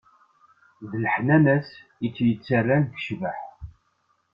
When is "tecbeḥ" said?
2.93-3.39